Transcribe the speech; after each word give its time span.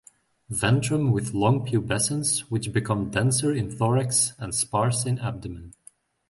Ventrum 0.49 1.11
with 1.11 1.35
long 1.35 1.63
pubescence 1.63 2.39
which 2.49 2.73
become 2.73 3.11
denser 3.11 3.53
in 3.53 3.69
thorax 3.69 4.33
and 4.39 4.55
sparse 4.55 5.05
in 5.05 5.19
abdomen. 5.19 5.75